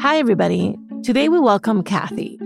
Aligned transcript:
Hi, 0.00 0.18
everybody. 0.18 0.76
Today 1.04 1.28
we 1.28 1.38
welcome 1.38 1.82
Kathy. 1.82 2.36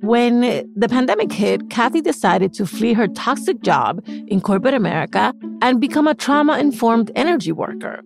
When 0.00 0.40
the 0.74 0.88
pandemic 0.88 1.32
hit, 1.32 1.70
Kathy 1.70 2.00
decided 2.00 2.52
to 2.54 2.66
flee 2.66 2.92
her 2.94 3.08
toxic 3.08 3.60
job 3.62 4.02
in 4.06 4.40
corporate 4.40 4.74
America 4.74 5.32
and 5.62 5.80
become 5.80 6.06
a 6.06 6.14
trauma 6.14 6.58
informed 6.58 7.10
energy 7.14 7.52
worker. 7.52 8.02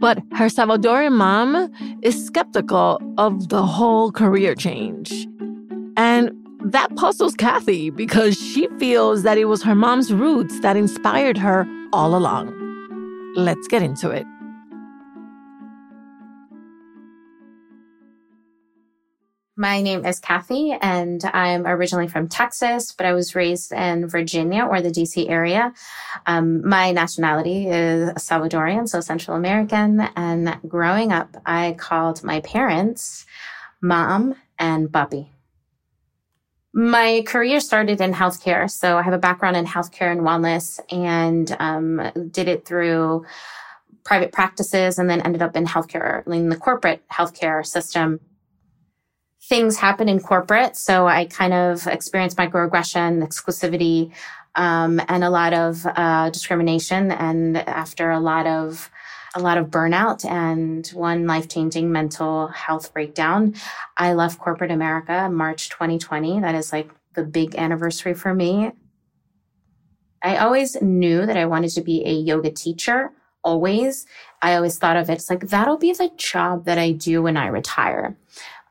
But 0.00 0.18
her 0.32 0.46
Salvadorian 0.46 1.12
mom 1.12 1.70
is 2.02 2.24
skeptical 2.24 3.00
of 3.18 3.48
the 3.50 3.64
whole 3.64 4.10
career 4.10 4.54
change. 4.54 5.28
And 5.96 6.32
that 6.64 6.94
puzzles 6.96 7.34
Kathy 7.34 7.90
because 7.90 8.36
she 8.36 8.68
feels 8.78 9.22
that 9.22 9.38
it 9.38 9.46
was 9.46 9.62
her 9.62 9.74
mom's 9.74 10.12
roots 10.12 10.60
that 10.60 10.76
inspired 10.76 11.38
her 11.38 11.66
all 11.92 12.14
along. 12.14 12.52
Let's 13.36 13.66
get 13.68 13.82
into 13.82 14.10
it. 14.10 14.26
My 19.54 19.82
name 19.82 20.06
is 20.06 20.18
Kathy, 20.18 20.72
and 20.72 21.22
I'm 21.26 21.66
originally 21.66 22.08
from 22.08 22.26
Texas, 22.26 22.92
but 22.92 23.04
I 23.04 23.12
was 23.12 23.34
raised 23.34 23.70
in 23.70 24.08
Virginia 24.08 24.64
or 24.64 24.80
the 24.80 24.90
DC 24.90 25.28
area. 25.28 25.74
Um, 26.26 26.66
my 26.66 26.90
nationality 26.90 27.68
is 27.68 28.10
Salvadorian, 28.14 28.88
so 28.88 29.00
Central 29.00 29.36
American. 29.36 30.00
And 30.16 30.58
growing 30.66 31.12
up, 31.12 31.36
I 31.44 31.76
called 31.78 32.24
my 32.24 32.40
parents 32.40 33.26
mom 33.82 34.36
and 34.58 34.90
Bubby. 34.90 35.31
My 36.74 37.22
career 37.26 37.60
started 37.60 38.00
in 38.00 38.14
healthcare. 38.14 38.70
So 38.70 38.96
I 38.96 39.02
have 39.02 39.12
a 39.12 39.18
background 39.18 39.56
in 39.56 39.66
healthcare 39.66 40.10
and 40.10 40.22
wellness 40.22 40.80
and 40.90 41.54
um, 41.58 42.30
did 42.30 42.48
it 42.48 42.64
through 42.64 43.26
private 44.04 44.32
practices 44.32 44.98
and 44.98 45.08
then 45.08 45.20
ended 45.20 45.42
up 45.42 45.54
in 45.54 45.66
healthcare, 45.66 46.26
in 46.26 46.48
the 46.48 46.56
corporate 46.56 47.06
healthcare 47.08 47.64
system 47.64 48.20
things 49.52 49.76
happen 49.76 50.08
in 50.08 50.20
corporate. 50.20 50.76
So 50.76 51.06
I 51.06 51.26
kind 51.26 51.52
of 51.52 51.86
experienced 51.86 52.36
microaggression, 52.36 53.22
exclusivity, 53.22 54.12
um, 54.54 55.00
and 55.08 55.24
a 55.24 55.30
lot 55.30 55.52
of 55.52 55.84
uh, 55.84 56.30
discrimination. 56.30 57.10
And 57.10 57.56
after 57.56 58.10
a 58.10 58.20
lot 58.20 58.46
of 58.46 58.90
a 59.34 59.40
lot 59.40 59.58
of 59.58 59.66
burnout 59.66 60.24
and 60.24 60.86
one 60.88 61.26
life 61.26 61.48
changing 61.48 61.90
mental 61.90 62.48
health 62.48 62.92
breakdown, 62.92 63.54
I 63.96 64.12
left 64.12 64.38
corporate 64.38 64.70
America 64.70 65.28
March 65.30 65.70
2020. 65.70 66.40
That 66.40 66.54
is 66.54 66.72
like 66.72 66.90
the 67.14 67.24
big 67.24 67.56
anniversary 67.56 68.14
for 68.14 68.34
me. 68.34 68.72
I 70.22 70.36
always 70.36 70.80
knew 70.80 71.26
that 71.26 71.36
I 71.36 71.46
wanted 71.46 71.70
to 71.70 71.80
be 71.80 72.04
a 72.06 72.12
yoga 72.12 72.50
teacher. 72.50 73.10
Always. 73.42 74.06
I 74.40 74.54
always 74.54 74.78
thought 74.78 74.96
of 74.96 75.10
it, 75.10 75.14
it's 75.14 75.30
like, 75.30 75.48
that'll 75.48 75.78
be 75.78 75.92
the 75.92 76.10
job 76.16 76.64
that 76.66 76.78
I 76.78 76.92
do 76.92 77.22
when 77.22 77.36
I 77.36 77.46
retire 77.46 78.16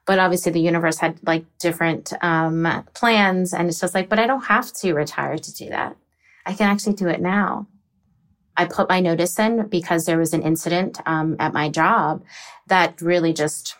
but 0.05 0.19
obviously 0.19 0.51
the 0.51 0.59
universe 0.59 0.97
had 0.97 1.19
like 1.25 1.45
different 1.59 2.11
um, 2.21 2.83
plans 2.93 3.53
and 3.53 3.69
it's 3.69 3.79
just 3.79 3.95
like 3.95 4.09
but 4.09 4.19
i 4.19 4.27
don't 4.27 4.45
have 4.45 4.71
to 4.73 4.93
retire 4.93 5.37
to 5.37 5.53
do 5.53 5.69
that 5.69 5.95
i 6.45 6.53
can 6.53 6.69
actually 6.69 6.93
do 6.93 7.07
it 7.07 7.21
now 7.21 7.67
i 8.57 8.65
put 8.65 8.89
my 8.89 8.99
notice 8.99 9.37
in 9.39 9.67
because 9.67 10.05
there 10.05 10.17
was 10.17 10.33
an 10.33 10.41
incident 10.41 10.99
um, 11.05 11.35
at 11.39 11.53
my 11.53 11.69
job 11.69 12.23
that 12.67 13.01
really 13.01 13.33
just 13.33 13.75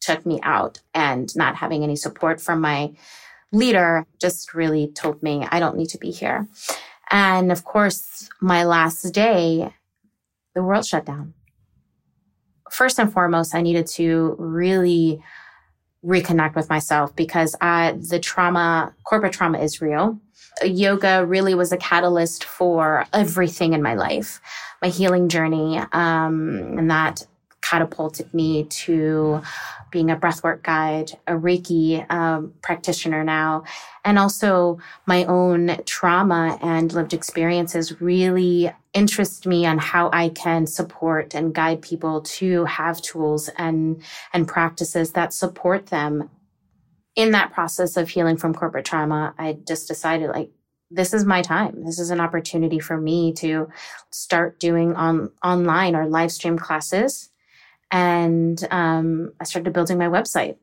took 0.00 0.24
me 0.26 0.40
out 0.42 0.80
and 0.94 1.34
not 1.36 1.56
having 1.56 1.82
any 1.82 1.96
support 1.96 2.40
from 2.40 2.60
my 2.60 2.92
leader 3.52 4.06
just 4.20 4.54
really 4.54 4.88
told 4.88 5.22
me 5.22 5.46
i 5.50 5.60
don't 5.60 5.76
need 5.76 5.88
to 5.88 5.98
be 5.98 6.10
here 6.10 6.48
and 7.10 7.52
of 7.52 7.64
course 7.64 8.28
my 8.40 8.64
last 8.64 9.02
day 9.12 9.72
the 10.54 10.62
world 10.62 10.84
shut 10.84 11.04
down 11.04 11.34
first 12.70 12.98
and 12.98 13.12
foremost 13.12 13.54
i 13.54 13.60
needed 13.60 13.86
to 13.86 14.34
really 14.38 15.22
reconnect 16.04 16.54
with 16.54 16.68
myself 16.68 17.14
because 17.14 17.54
I, 17.60 17.92
the 17.92 18.18
trauma, 18.18 18.94
corporate 19.04 19.32
trauma 19.32 19.58
is 19.58 19.80
real. 19.80 20.18
Yoga 20.62 21.24
really 21.24 21.54
was 21.54 21.72
a 21.72 21.76
catalyst 21.76 22.44
for 22.44 23.06
everything 23.12 23.72
in 23.72 23.82
my 23.82 23.94
life, 23.94 24.40
my 24.80 24.88
healing 24.88 25.28
journey. 25.28 25.78
Um, 25.92 26.76
and 26.78 26.90
that 26.90 27.26
catapulted 27.62 28.32
me 28.34 28.64
to 28.64 29.40
being 29.90 30.10
a 30.10 30.16
breathwork 30.16 30.62
guide, 30.62 31.12
a 31.26 31.32
Reiki 31.32 32.10
um, 32.10 32.52
practitioner 32.60 33.24
now, 33.24 33.64
and 34.04 34.18
also 34.18 34.78
my 35.06 35.24
own 35.24 35.78
trauma 35.86 36.58
and 36.60 36.92
lived 36.92 37.14
experiences 37.14 38.00
really 38.00 38.72
interest 38.92 39.46
me 39.46 39.64
on 39.64 39.78
how 39.78 40.10
I 40.12 40.30
can 40.30 40.66
support 40.66 41.34
and 41.34 41.54
guide 41.54 41.80
people 41.82 42.22
to 42.22 42.64
have 42.64 43.00
tools 43.00 43.48
and, 43.56 44.02
and 44.32 44.48
practices 44.48 45.12
that 45.12 45.32
support 45.32 45.86
them. 45.86 46.28
In 47.14 47.32
that 47.32 47.52
process 47.52 47.96
of 47.96 48.08
healing 48.08 48.36
from 48.36 48.54
corporate 48.54 48.86
trauma, 48.86 49.34
I 49.38 49.58
just 49.66 49.86
decided 49.88 50.30
like, 50.30 50.50
this 50.90 51.14
is 51.14 51.24
my 51.24 51.42
time. 51.42 51.84
This 51.84 51.98
is 51.98 52.10
an 52.10 52.20
opportunity 52.20 52.78
for 52.78 52.98
me 52.98 53.32
to 53.34 53.68
start 54.10 54.60
doing 54.60 54.94
on 54.94 55.30
online 55.42 55.96
or 55.96 56.06
live 56.06 56.32
stream 56.32 56.58
classes 56.58 57.30
and 57.92 58.66
um, 58.70 59.34
I 59.38 59.44
started 59.44 59.72
building 59.74 59.98
my 59.98 60.08
website. 60.08 60.56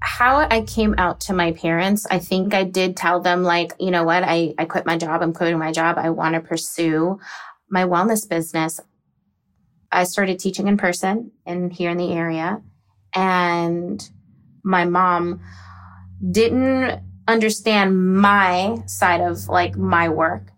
How 0.00 0.36
I 0.36 0.60
came 0.60 0.94
out 0.98 1.20
to 1.22 1.32
my 1.32 1.52
parents, 1.52 2.06
I 2.08 2.18
think 2.20 2.54
I 2.54 2.62
did 2.62 2.96
tell 2.96 3.20
them, 3.20 3.42
like, 3.42 3.72
you 3.80 3.90
know 3.90 4.04
what, 4.04 4.22
I, 4.22 4.54
I 4.58 4.66
quit 4.66 4.86
my 4.86 4.96
job. 4.96 5.22
I'm 5.22 5.32
quitting 5.32 5.58
my 5.58 5.72
job. 5.72 5.98
I 5.98 6.10
want 6.10 6.34
to 6.34 6.40
pursue 6.40 7.18
my 7.68 7.84
wellness 7.84 8.28
business. 8.28 8.78
I 9.90 10.04
started 10.04 10.38
teaching 10.38 10.68
in 10.68 10.76
person 10.76 11.32
in 11.46 11.70
here 11.70 11.90
in 11.90 11.96
the 11.96 12.12
area. 12.12 12.62
And 13.14 14.08
my 14.62 14.84
mom 14.84 15.40
didn't 16.30 17.02
understand 17.26 18.16
my 18.16 18.82
side 18.86 19.20
of 19.20 19.48
like 19.48 19.76
my 19.76 20.08
work. 20.08 20.50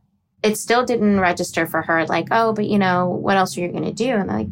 It 0.43 0.56
still 0.56 0.87
didn't 0.87 1.21
register 1.21 1.66
for 1.66 1.83
her, 1.83 2.06
like, 2.06 2.28
oh, 2.31 2.55
but 2.55 2.66
you 2.66 2.78
know, 2.78 3.09
what 3.09 3.37
else 3.37 3.56
are 3.56 3.60
you 3.60 3.69
going 3.69 3.84
to 3.84 3.93
do? 3.93 4.10
And 4.10 4.28
like, 4.28 4.49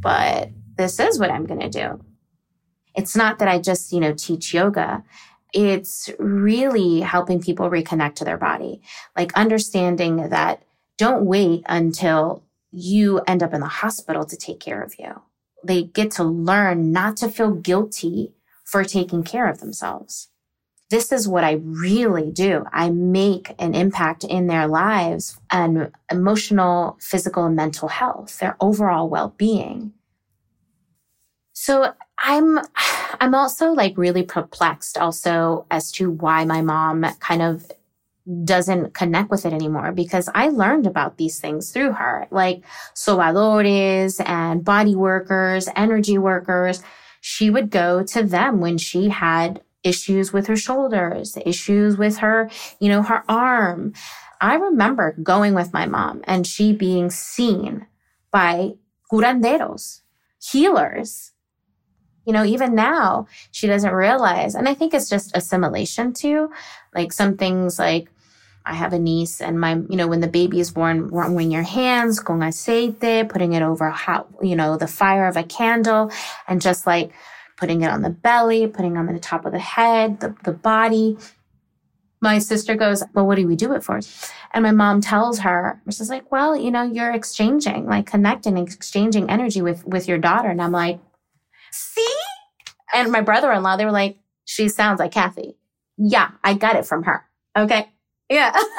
but 0.00 0.50
this 0.76 0.98
is 0.98 1.18
what 1.18 1.30
I'm 1.30 1.46
going 1.46 1.60
to 1.60 1.68
do. 1.68 2.00
It's 2.94 3.16
not 3.16 3.38
that 3.38 3.48
I 3.48 3.58
just, 3.58 3.92
you 3.92 4.00
know, 4.00 4.14
teach 4.14 4.54
yoga. 4.54 5.04
It's 5.52 6.08
really 6.18 7.00
helping 7.00 7.40
people 7.40 7.68
reconnect 7.68 8.14
to 8.16 8.24
their 8.24 8.38
body, 8.38 8.80
like 9.16 9.34
understanding 9.34 10.28
that 10.30 10.62
don't 10.96 11.26
wait 11.26 11.62
until 11.66 12.42
you 12.70 13.20
end 13.26 13.42
up 13.42 13.52
in 13.52 13.60
the 13.60 13.66
hospital 13.66 14.24
to 14.24 14.36
take 14.36 14.60
care 14.60 14.82
of 14.82 14.94
you. 14.98 15.20
They 15.64 15.84
get 15.84 16.10
to 16.12 16.24
learn 16.24 16.90
not 16.90 17.18
to 17.18 17.28
feel 17.28 17.52
guilty 17.52 18.32
for 18.72 18.82
taking 18.84 19.22
care 19.22 19.48
of 19.48 19.60
themselves. 19.60 20.30
This 20.88 21.12
is 21.12 21.28
what 21.28 21.44
I 21.44 21.60
really 21.62 22.30
do. 22.30 22.64
I 22.72 22.88
make 22.88 23.54
an 23.58 23.74
impact 23.74 24.24
in 24.24 24.46
their 24.46 24.66
lives 24.66 25.38
and 25.50 25.92
emotional, 26.10 26.96
physical, 26.98 27.44
and 27.44 27.54
mental 27.54 27.88
health, 27.88 28.38
their 28.38 28.56
overall 28.60 29.10
well-being. 29.10 29.92
So 31.52 31.92
I'm, 32.18 32.60
I'm 33.20 33.34
also 33.34 33.72
like 33.72 33.98
really 33.98 34.22
perplexed 34.22 34.96
also 34.96 35.66
as 35.70 35.92
to 35.92 36.10
why 36.10 36.46
my 36.46 36.62
mom 36.62 37.04
kind 37.20 37.42
of 37.42 37.70
doesn't 38.44 38.94
connect 38.94 39.30
with 39.30 39.44
it 39.44 39.52
anymore 39.52 39.92
because 39.92 40.30
I 40.34 40.48
learned 40.48 40.86
about 40.86 41.18
these 41.18 41.40
things 41.40 41.72
through 41.72 41.92
her, 41.92 42.26
like 42.30 42.64
sobadores 42.94 44.22
and 44.26 44.64
body 44.64 44.94
workers, 44.94 45.68
energy 45.76 46.16
workers. 46.16 46.82
She 47.22 47.48
would 47.50 47.70
go 47.70 48.02
to 48.02 48.22
them 48.22 48.60
when 48.60 48.78
she 48.78 49.08
had 49.08 49.62
issues 49.82 50.32
with 50.32 50.48
her 50.48 50.56
shoulders, 50.56 51.38
issues 51.46 51.96
with 51.96 52.18
her, 52.18 52.50
you 52.80 52.88
know, 52.88 53.02
her 53.02 53.24
arm. 53.28 53.94
I 54.40 54.56
remember 54.56 55.16
going 55.22 55.54
with 55.54 55.72
my 55.72 55.86
mom 55.86 56.22
and 56.24 56.46
she 56.46 56.72
being 56.72 57.10
seen 57.10 57.86
by 58.32 58.72
curanderos, 59.10 60.02
healers 60.42 61.32
you 62.24 62.32
know, 62.32 62.44
even 62.44 62.74
now 62.74 63.26
she 63.50 63.66
doesn't 63.66 63.92
realize. 63.92 64.54
And 64.54 64.68
I 64.68 64.74
think 64.74 64.94
it's 64.94 65.08
just 65.08 65.36
assimilation 65.36 66.12
too. 66.12 66.50
Like 66.94 67.12
some 67.12 67.36
things 67.36 67.78
like 67.78 68.08
I 68.64 68.74
have 68.74 68.92
a 68.92 68.98
niece 68.98 69.40
and 69.40 69.60
my, 69.60 69.74
you 69.74 69.96
know, 69.96 70.06
when 70.06 70.20
the 70.20 70.28
baby 70.28 70.60
is 70.60 70.70
born, 70.70 71.10
warming 71.10 71.50
your 71.50 71.62
hands 71.62 72.20
con 72.20 72.40
aceite, 72.40 73.28
putting 73.28 73.52
it 73.54 73.62
over 73.62 73.90
hot, 73.90 74.28
you 74.40 74.54
know, 74.54 74.76
the 74.76 74.86
fire 74.86 75.26
of 75.26 75.36
a 75.36 75.42
candle 75.42 76.10
and 76.46 76.60
just 76.60 76.86
like 76.86 77.12
putting 77.56 77.82
it 77.82 77.90
on 77.90 78.02
the 78.02 78.10
belly, 78.10 78.66
putting 78.66 78.96
on 78.96 79.06
the 79.06 79.18
top 79.18 79.44
of 79.44 79.52
the 79.52 79.58
head, 79.58 80.20
the, 80.20 80.34
the 80.44 80.52
body. 80.52 81.16
My 82.20 82.38
sister 82.38 82.76
goes, 82.76 83.02
well, 83.14 83.26
what 83.26 83.34
do 83.34 83.46
we 83.48 83.56
do 83.56 83.72
it 83.72 83.82
for? 83.82 84.00
And 84.52 84.62
my 84.62 84.70
mom 84.70 85.00
tells 85.00 85.40
her, 85.40 85.82
she's 85.90 86.08
like, 86.08 86.30
well, 86.30 86.56
you 86.56 86.70
know, 86.70 86.82
you're 86.82 87.12
exchanging, 87.12 87.86
like 87.86 88.06
connecting, 88.06 88.56
exchanging 88.58 89.28
energy 89.28 89.60
with, 89.60 89.84
with 89.84 90.06
your 90.06 90.18
daughter. 90.18 90.48
And 90.48 90.62
I'm 90.62 90.70
like, 90.72 91.00
see? 91.72 92.06
And 92.94 93.10
my 93.10 93.22
brother-in-law, 93.22 93.76
they 93.76 93.84
were 93.84 93.90
like, 93.90 94.18
she 94.44 94.68
sounds 94.68 95.00
like 95.00 95.12
Kathy. 95.12 95.56
Yeah, 95.96 96.30
I 96.44 96.54
got 96.54 96.76
it 96.76 96.86
from 96.86 97.04
her. 97.04 97.24
Okay. 97.56 97.88
Yeah. 98.32 98.58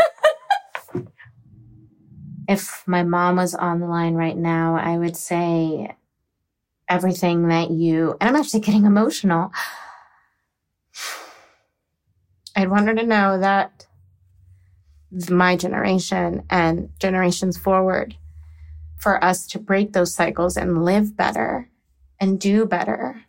If 2.46 2.84
my 2.86 3.04
mom 3.04 3.38
was 3.38 3.56
on 3.56 3.80
the 3.80 3.88
line 3.88 4.16
right 4.16 4.36
now, 4.36 4.76
I 4.76 4.98
would 4.98 5.16
say 5.16 5.96
everything 6.90 7.48
that 7.48 7.72
you, 7.72 8.18
and 8.20 8.30
I'm 8.30 8.36
actually 8.36 8.60
getting 8.60 8.86
emotional. 8.86 9.50
I'd 12.56 12.70
want 12.70 12.88
her 12.88 12.96
to 12.96 13.06
know 13.06 13.40
that 13.40 13.88
my 15.30 15.56
generation 15.56 16.44
and 16.50 16.90
generations 17.00 17.58
forward 17.58 18.18
for 18.98 19.24
us 19.24 19.48
to 19.48 19.60
break 19.60 19.94
those 19.94 20.14
cycles 20.14 20.58
and 20.58 20.84
live 20.84 21.16
better 21.16 21.70
and 22.20 22.42
do 22.42 22.66
better. 22.66 23.24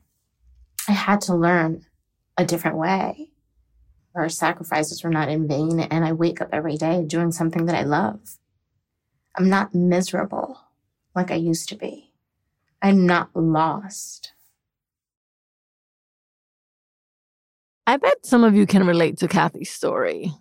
I 0.89 0.93
had 0.93 1.21
to 1.23 1.37
learn 1.37 1.87
a 2.37 2.45
different 2.45 2.79
way. 2.79 3.31
Our 4.15 4.29
sacrifices 4.29 5.03
were 5.03 5.11
not 5.11 5.29
in 5.29 5.49
vain, 5.49 5.81
and 5.81 6.05
I 6.05 6.13
wake 6.13 6.41
up 6.41 6.51
every 6.53 6.77
day 6.77 7.05
doing 7.05 7.33
something 7.33 7.67
that 7.67 7.75
I 7.75 7.83
love. 7.83 8.39
I'm 9.37 9.49
not 9.49 9.75
miserable 9.75 10.61
like 11.15 11.31
I 11.33 11.37
used 11.37 11.69
to 11.71 11.75
be. 11.75 12.13
I'm 12.81 13.07
not 13.07 13.31
lost. 13.35 14.33
I 17.87 17.97
bet 17.97 18.25
some 18.25 18.45
of 18.45 18.55
you 18.55 18.67
can 18.67 18.87
relate 18.87 19.19
to 19.19 19.29
Kathy's 19.29 19.71
story. 19.71 20.33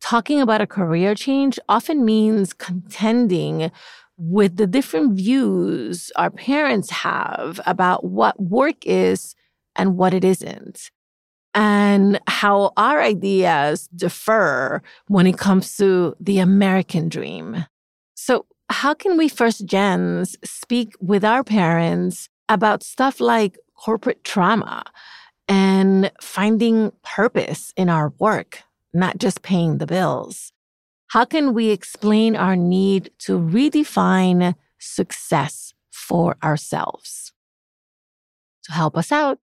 Talking 0.00 0.40
about 0.40 0.60
a 0.60 0.66
career 0.66 1.14
change 1.14 1.58
often 1.68 2.04
means 2.04 2.52
contending 2.52 3.70
with 4.16 4.56
the 4.56 4.66
different 4.66 5.14
views 5.14 6.10
our 6.16 6.30
parents 6.30 6.90
have 6.90 7.60
about 7.66 8.04
what 8.04 8.40
work 8.42 8.84
is 8.84 9.34
and 9.76 9.96
what 9.96 10.12
it 10.12 10.24
isn't, 10.24 10.90
and 11.54 12.20
how 12.26 12.72
our 12.76 13.00
ideas 13.00 13.88
differ 13.88 14.82
when 15.08 15.26
it 15.26 15.38
comes 15.38 15.76
to 15.76 16.14
the 16.20 16.38
American 16.38 17.08
dream. 17.08 17.66
So, 18.14 18.46
how 18.68 18.94
can 18.94 19.16
we 19.16 19.28
first 19.28 19.66
gens 19.66 20.36
speak 20.44 20.94
with 21.00 21.24
our 21.24 21.42
parents 21.42 22.28
about 22.48 22.84
stuff 22.84 23.20
like 23.20 23.58
corporate 23.74 24.22
trauma 24.22 24.84
and 25.48 26.12
finding 26.20 26.92
purpose 27.02 27.72
in 27.76 27.88
our 27.88 28.12
work, 28.20 28.62
not 28.92 29.18
just 29.18 29.42
paying 29.42 29.78
the 29.78 29.86
bills? 29.86 30.52
How 31.08 31.24
can 31.24 31.54
we 31.54 31.70
explain 31.70 32.36
our 32.36 32.54
need 32.54 33.10
to 33.20 33.40
redefine 33.40 34.54
success 34.78 35.74
for 35.90 36.36
ourselves? 36.44 37.32
To 38.64 38.72
help 38.72 38.96
us 38.96 39.10
out, 39.10 39.40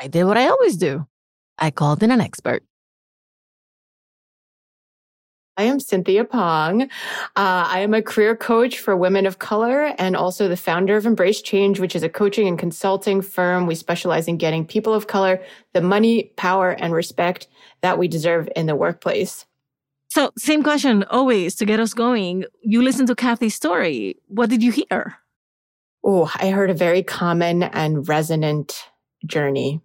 I 0.00 0.06
did 0.06 0.24
what 0.24 0.38
I 0.38 0.48
always 0.48 0.78
do 0.78 1.06
I 1.58 1.70
called 1.70 2.02
in 2.02 2.10
an 2.10 2.20
expert. 2.20 2.62
I 5.58 5.64
am 5.64 5.80
Cynthia 5.80 6.24
Pong. 6.24 6.82
Uh, 6.82 6.86
I 7.34 7.80
am 7.80 7.92
a 7.92 8.00
career 8.00 8.36
coach 8.36 8.78
for 8.78 8.96
women 8.96 9.26
of 9.26 9.40
color 9.40 9.92
and 9.98 10.14
also 10.14 10.46
the 10.46 10.56
founder 10.56 10.96
of 10.96 11.04
Embrace 11.04 11.42
Change, 11.42 11.80
which 11.80 11.96
is 11.96 12.04
a 12.04 12.08
coaching 12.08 12.46
and 12.46 12.56
consulting 12.56 13.20
firm. 13.22 13.66
We 13.66 13.74
specialize 13.74 14.28
in 14.28 14.36
getting 14.36 14.64
people 14.64 14.94
of 14.94 15.08
color 15.08 15.42
the 15.72 15.80
money, 15.80 16.32
power, 16.36 16.70
and 16.70 16.94
respect 16.94 17.48
that 17.80 17.98
we 17.98 18.06
deserve 18.06 18.48
in 18.54 18.66
the 18.66 18.76
workplace. 18.76 19.46
So, 20.10 20.30
same 20.38 20.62
question 20.62 21.02
always 21.10 21.56
to 21.56 21.66
get 21.66 21.80
us 21.80 21.92
going. 21.92 22.44
You 22.62 22.82
listened 22.82 23.08
to 23.08 23.16
Kathy's 23.16 23.56
story. 23.56 24.14
What 24.28 24.50
did 24.50 24.62
you 24.62 24.70
hear? 24.70 25.16
Oh, 26.04 26.32
I 26.36 26.50
heard 26.50 26.70
a 26.70 26.74
very 26.74 27.02
common 27.02 27.64
and 27.64 28.08
resonant 28.08 28.84
journey. 29.26 29.80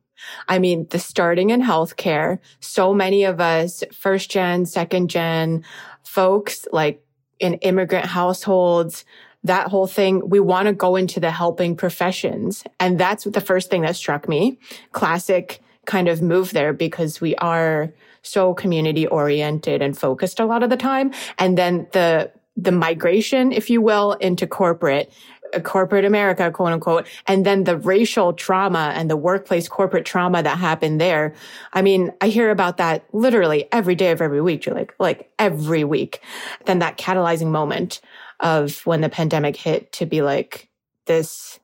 I 0.48 0.60
mean, 0.60 0.88
the 0.90 1.00
starting 1.00 1.50
in 1.50 1.62
healthcare, 1.62 2.40
so 2.60 2.94
many 2.94 3.24
of 3.24 3.40
us, 3.40 3.84
first 3.92 4.32
gen, 4.32 4.66
second 4.66 5.10
gen 5.10 5.64
folks, 6.04 6.68
like 6.72 7.04
in 7.40 7.56
immigrant 7.56 8.06
households, 8.06 9.06
that 9.44 9.68
whole 9.68 9.88
thing, 9.88 10.30
we 10.30 10.40
want 10.40 10.68
to 10.68 10.74
go 10.74 10.96
into 10.96 11.20
the 11.20 11.32
helping 11.32 11.76
professions. 11.76 12.64
And 12.80 13.00
that's 13.00 13.26
the 13.26 13.42
first 13.42 13.70
thing 13.70 13.82
that 13.82 13.96
struck 13.96 14.30
me. 14.30 14.58
Classic 14.92 15.62
kind 15.86 16.08
of 16.08 16.22
move 16.22 16.52
there 16.52 16.72
because 16.72 17.20
we 17.20 17.36
are 17.36 17.94
so 18.22 18.54
community 18.54 19.06
oriented 19.06 19.82
and 19.82 19.98
focused 19.98 20.40
a 20.40 20.46
lot 20.46 20.64
of 20.64 20.70
the 20.70 20.78
time. 20.78 21.12
And 21.38 21.58
then 21.58 21.88
the 21.92 22.32
the 22.56 22.72
migration, 22.72 23.52
if 23.52 23.70
you 23.70 23.82
will, 23.82 24.14
into 24.14 24.46
corporate 24.46 25.12
Uh, 25.54 25.60
corporate 25.60 26.06
America, 26.06 26.50
quote 26.52 26.74
unquote, 26.74 27.08
and 27.28 27.46
then 27.46 27.64
the 27.64 27.78
racial 27.78 28.34
trauma 28.34 28.92
and 28.96 29.10
the 29.10 29.18
workplace 29.18 29.68
corporate 29.68 30.06
trauma 30.06 30.42
that 30.42 30.58
happened 30.58 31.00
there. 31.00 31.34
I 31.74 31.82
mean, 31.82 32.12
I 32.22 32.30
hear 32.30 32.50
about 32.50 32.78
that 32.78 33.06
literally 33.14 33.68
every 33.72 33.96
day 33.96 34.12
of 34.12 34.22
every 34.22 34.42
week, 34.42 34.66
You're 34.66 34.76
like, 34.76 34.94
like 35.00 35.32
every 35.40 35.84
week. 35.84 36.22
Then 36.66 36.80
that 36.80 36.98
catalyzing 36.98 37.52
moment 37.52 38.02
of 38.40 38.86
when 38.86 39.02
the 39.02 39.10
pandemic 39.10 39.56
hit 39.56 39.92
to 39.94 40.06
be 40.06 40.22
like, 40.22 40.70
this, 41.06 41.60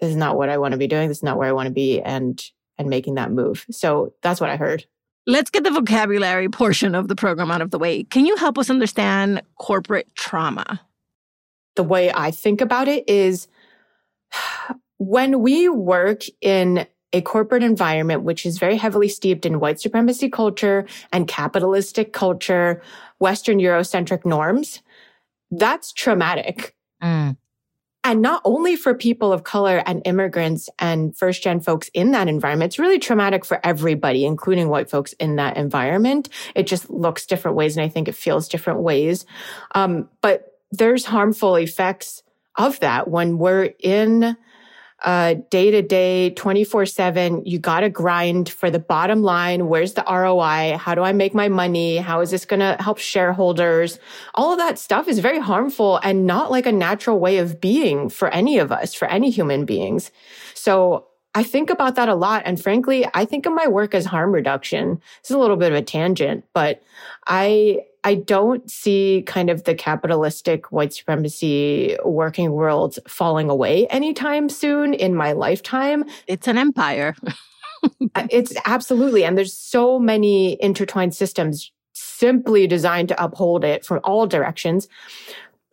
this 0.00 0.10
is 0.10 0.16
not 0.16 0.36
what 0.36 0.48
I 0.48 0.58
want 0.58 0.72
to 0.72 0.78
be 0.78 0.86
doing. 0.86 1.08
This 1.08 1.18
is 1.18 1.22
not 1.22 1.38
where 1.38 1.48
I 1.48 1.52
want 1.52 1.66
to 1.66 1.72
be. 1.72 2.00
And, 2.00 2.42
and 2.78 2.88
making 2.88 3.16
that 3.16 3.32
move. 3.32 3.66
So 3.72 4.14
that's 4.22 4.40
what 4.40 4.50
I 4.50 4.56
heard. 4.56 4.86
Let's 5.26 5.50
get 5.50 5.64
the 5.64 5.70
vocabulary 5.72 6.48
portion 6.48 6.94
of 6.94 7.08
the 7.08 7.16
program 7.16 7.50
out 7.50 7.60
of 7.60 7.72
the 7.72 7.78
way. 7.78 8.04
Can 8.04 8.24
you 8.24 8.36
help 8.36 8.56
us 8.56 8.70
understand 8.70 9.42
corporate 9.58 10.08
trauma? 10.14 10.80
The 11.78 11.84
way 11.84 12.10
I 12.12 12.32
think 12.32 12.60
about 12.60 12.88
it 12.88 13.08
is 13.08 13.46
when 14.98 15.40
we 15.40 15.68
work 15.68 16.24
in 16.40 16.88
a 17.12 17.20
corporate 17.20 17.62
environment, 17.62 18.24
which 18.24 18.44
is 18.44 18.58
very 18.58 18.76
heavily 18.76 19.08
steeped 19.08 19.46
in 19.46 19.60
white 19.60 19.80
supremacy 19.80 20.28
culture 20.28 20.86
and 21.12 21.28
capitalistic 21.28 22.12
culture, 22.12 22.82
Western 23.20 23.60
Eurocentric 23.60 24.26
norms, 24.26 24.82
that's 25.52 25.92
traumatic. 25.92 26.74
Mm. 27.00 27.36
And 28.02 28.22
not 28.22 28.42
only 28.44 28.74
for 28.74 28.92
people 28.92 29.32
of 29.32 29.44
color 29.44 29.80
and 29.86 30.02
immigrants 30.04 30.68
and 30.80 31.16
first 31.16 31.44
gen 31.44 31.60
folks 31.60 31.90
in 31.94 32.10
that 32.10 32.26
environment, 32.26 32.70
it's 32.70 32.78
really 32.80 32.98
traumatic 32.98 33.44
for 33.44 33.60
everybody, 33.64 34.24
including 34.24 34.68
white 34.68 34.90
folks 34.90 35.12
in 35.14 35.36
that 35.36 35.56
environment. 35.56 36.28
It 36.56 36.66
just 36.66 36.90
looks 36.90 37.24
different 37.24 37.56
ways 37.56 37.76
and 37.76 37.86
I 37.86 37.88
think 37.88 38.08
it 38.08 38.16
feels 38.16 38.48
different 38.48 38.80
ways. 38.80 39.26
Um, 39.76 40.08
but 40.22 40.47
there's 40.70 41.04
harmful 41.04 41.56
effects 41.56 42.22
of 42.56 42.80
that 42.80 43.08
when 43.08 43.38
we're 43.38 43.72
in 43.78 44.36
a 45.04 45.36
day 45.50 45.70
to 45.70 45.80
day, 45.80 46.30
24 46.30 46.86
seven, 46.86 47.44
you 47.46 47.58
got 47.58 47.80
to 47.80 47.88
grind 47.88 48.48
for 48.48 48.68
the 48.70 48.80
bottom 48.80 49.22
line. 49.22 49.68
Where's 49.68 49.94
the 49.94 50.04
ROI? 50.10 50.76
How 50.76 50.94
do 50.94 51.02
I 51.02 51.12
make 51.12 51.34
my 51.34 51.48
money? 51.48 51.98
How 51.98 52.20
is 52.20 52.32
this 52.32 52.44
going 52.44 52.60
to 52.60 52.76
help 52.82 52.98
shareholders? 52.98 54.00
All 54.34 54.52
of 54.52 54.58
that 54.58 54.78
stuff 54.78 55.06
is 55.06 55.20
very 55.20 55.38
harmful 55.38 55.98
and 56.02 56.26
not 56.26 56.50
like 56.50 56.66
a 56.66 56.72
natural 56.72 57.20
way 57.20 57.38
of 57.38 57.60
being 57.60 58.08
for 58.08 58.28
any 58.28 58.58
of 58.58 58.72
us, 58.72 58.92
for 58.92 59.06
any 59.06 59.30
human 59.30 59.64
beings. 59.64 60.10
So 60.54 61.07
I 61.34 61.42
think 61.42 61.70
about 61.70 61.94
that 61.96 62.08
a 62.08 62.14
lot. 62.14 62.42
And 62.44 62.60
frankly, 62.60 63.06
I 63.14 63.24
think 63.24 63.46
of 63.46 63.52
my 63.52 63.68
work 63.68 63.94
as 63.94 64.06
harm 64.06 64.32
reduction. 64.32 65.00
This 65.22 65.30
is 65.30 65.36
a 65.36 65.38
little 65.38 65.56
bit 65.56 65.72
of 65.72 65.78
a 65.78 65.82
tangent, 65.82 66.44
but 66.52 66.82
I, 67.26 67.82
I 68.02 68.16
don't 68.16 68.68
see 68.70 69.22
kind 69.26 69.50
of 69.50 69.64
the 69.64 69.74
capitalistic 69.74 70.72
white 70.72 70.94
supremacy 70.94 71.96
working 72.04 72.52
world 72.52 72.98
falling 73.06 73.50
away 73.50 73.86
anytime 73.88 74.48
soon 74.48 74.94
in 74.94 75.14
my 75.14 75.32
lifetime. 75.32 76.04
It's 76.26 76.48
an 76.48 76.58
empire. 76.58 77.14
Uh, 78.16 78.26
it's 78.30 78.54
absolutely. 78.64 79.24
And 79.24 79.38
there's 79.38 79.56
so 79.56 80.00
many 80.00 80.60
intertwined 80.60 81.14
systems 81.14 81.70
simply 81.92 82.66
designed 82.66 83.08
to 83.08 83.22
uphold 83.22 83.64
it 83.64 83.84
from 83.84 84.00
all 84.02 84.26
directions. 84.26 84.88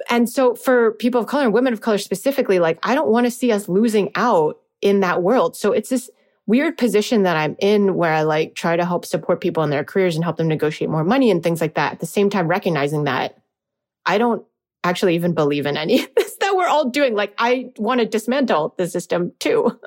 And 0.10 0.30
so 0.30 0.54
for 0.54 0.92
people 0.94 1.22
of 1.22 1.28
color 1.28 1.46
and 1.46 1.54
women 1.54 1.74
of 1.74 1.82
color 1.82 1.98
specifically, 1.98 2.60
like 2.60 2.78
I 2.84 2.94
don't 2.94 3.10
want 3.10 3.26
to 3.26 3.32
see 3.32 3.52
us 3.52 3.68
losing 3.68 4.12
out 4.14 4.60
in 4.86 5.00
that 5.00 5.24
world. 5.24 5.58
So 5.58 5.72
it's 5.72 5.90
this 5.90 6.12
weird 6.46 6.78
position 6.78 7.24
that 7.24 7.36
I'm 7.36 7.56
in 7.60 7.96
where 7.96 8.14
I 8.14 8.22
like 8.22 8.54
try 8.54 8.76
to 8.78 8.86
help 8.86 9.04
support 9.04 9.42
people 9.42 9.64
in 9.64 9.72
their 9.72 9.84
careers 9.84 10.14
and 10.14 10.24
help 10.24 10.38
them 10.38 10.48
negotiate 10.48 10.92
more 10.92 11.04
money 11.04 11.32
and 11.32 11.42
things 11.42 11.60
like 11.60 11.74
that. 11.74 11.94
At 11.94 12.00
the 12.02 12.06
same 12.06 12.30
time, 12.30 12.48
recognizing 12.48 13.06
that 13.06 13.36
I 14.06 14.20
don't 14.20 14.46
actually 14.84 15.16
even 15.16 15.34
believe 15.34 15.66
in 15.66 15.76
any 15.76 16.04
of 16.04 16.10
this 16.16 16.38
that 16.40 16.56
we're 16.56 16.68
all 16.68 16.88
doing. 16.88 17.16
Like 17.16 17.34
I 17.40 17.72
want 17.78 18.00
to 18.00 18.06
dismantle 18.06 18.76
the 18.78 18.88
system 18.88 19.34
too. 19.40 19.80